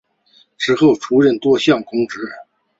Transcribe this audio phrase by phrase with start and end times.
[0.57, 2.17] 之后出任多项公职。